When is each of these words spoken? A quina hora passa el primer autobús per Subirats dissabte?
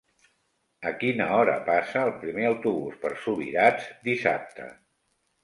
A 0.91 0.93
quina 1.03 1.27
hora 1.39 1.57
passa 1.67 2.01
el 2.05 2.13
primer 2.23 2.47
autobús 2.53 2.97
per 3.05 3.13
Subirats 3.27 3.93
dissabte? 4.11 4.69